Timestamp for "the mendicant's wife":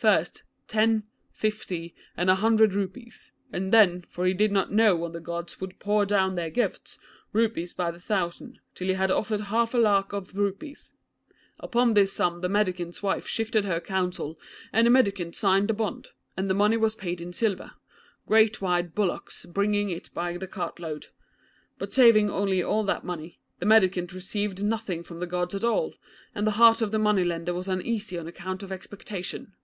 12.42-13.26